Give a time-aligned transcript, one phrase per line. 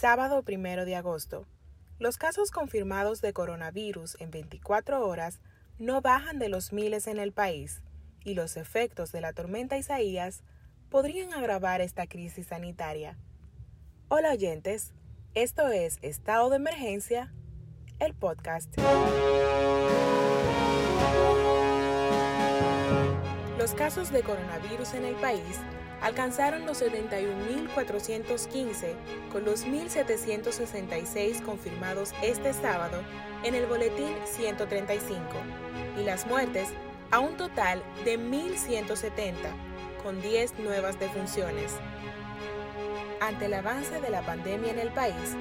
[0.00, 1.46] Sábado 1 de agosto.
[1.98, 5.40] Los casos confirmados de coronavirus en 24 horas
[5.78, 7.82] no bajan de los miles en el país
[8.24, 10.42] y los efectos de la tormenta Isaías
[10.88, 13.18] podrían agravar esta crisis sanitaria.
[14.08, 14.94] Hola oyentes,
[15.34, 17.30] esto es Estado de Emergencia,
[17.98, 18.74] el podcast.
[23.58, 25.58] Los casos de coronavirus en el país
[26.00, 28.94] alcanzaron los 71.415
[29.30, 33.02] con los 1.766 confirmados este sábado
[33.44, 35.24] en el boletín 135
[35.98, 36.68] y las muertes
[37.10, 39.34] a un total de 1.170
[40.02, 41.74] con 10 nuevas defunciones.
[43.20, 45.36] Ante el avance de la pandemia en el país,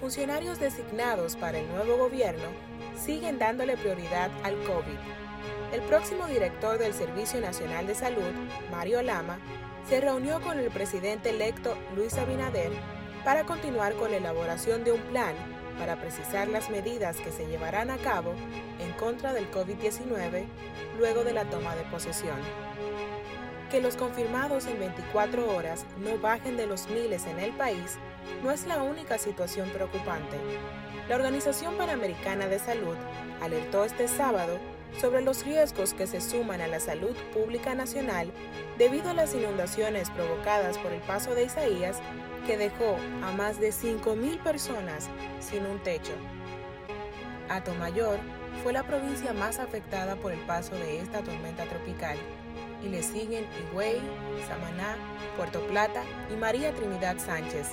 [0.00, 2.44] funcionarios designados para el nuevo gobierno
[2.96, 4.98] siguen dándole prioridad al COVID.
[5.74, 8.30] El próximo director del Servicio Nacional de Salud,
[8.70, 9.40] Mario Lama,
[9.88, 12.70] se reunió con el presidente electo Luis Abinader
[13.24, 15.34] para continuar con la elaboración de un plan
[15.76, 18.34] para precisar las medidas que se llevarán a cabo
[18.78, 20.44] en contra del COVID-19
[20.96, 22.38] luego de la toma de posesión.
[23.68, 27.98] Que los confirmados en 24 horas no bajen de los miles en el país
[28.44, 30.36] no es la única situación preocupante.
[31.08, 32.96] La Organización Panamericana de Salud
[33.42, 34.60] alertó este sábado
[35.00, 38.30] sobre los riesgos que se suman a la salud pública nacional
[38.78, 42.00] debido a las inundaciones provocadas por el paso de Isaías
[42.46, 45.08] que dejó a más de 5.000 personas
[45.40, 46.12] sin un techo.
[47.48, 48.18] Atomayor
[48.62, 52.16] fue la provincia más afectada por el paso de esta tormenta tropical
[52.84, 54.00] y le siguen Higüey,
[54.48, 54.96] Samaná,
[55.36, 57.70] Puerto Plata y María Trinidad Sánchez.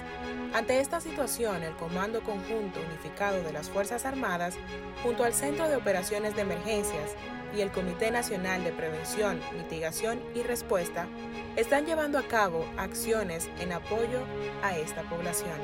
[0.54, 4.56] Ante esta situación, el Comando Conjunto Unificado de las Fuerzas Armadas,
[5.04, 7.16] junto al Centro de Operaciones de Emergencias
[7.56, 11.08] y el Comité Nacional de Prevención, Mitigación y Respuesta,
[11.56, 14.26] están llevando a cabo acciones en apoyo
[14.64, 15.60] a esta población.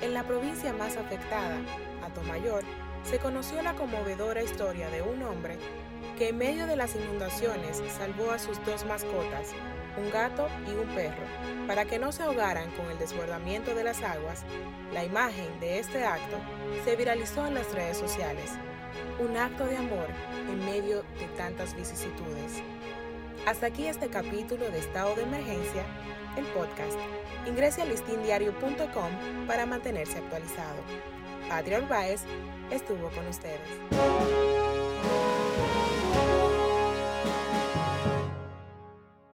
[0.00, 1.58] En la provincia más afectada,
[2.04, 2.64] Atomayor,
[3.04, 5.58] se conoció la conmovedora historia de un hombre
[6.16, 9.52] que en medio de las inundaciones salvó a sus dos mascotas,
[9.96, 11.24] un gato y un perro,
[11.66, 14.44] para que no se ahogaran con el desbordamiento de las aguas.
[14.92, 16.36] La imagen de este acto
[16.84, 18.50] se viralizó en las redes sociales.
[19.20, 20.08] Un acto de amor
[20.48, 22.62] en medio de tantas vicisitudes.
[23.46, 25.84] Hasta aquí este capítulo de Estado de Emergencia,
[26.36, 26.98] el podcast.
[27.46, 30.82] Ingrese a listindiario.com para mantenerse actualizado.
[31.48, 32.22] Patria Urbáez
[32.70, 34.67] estuvo con ustedes.